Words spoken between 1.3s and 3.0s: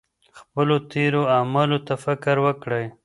اعمالو ته فکر وکړئ.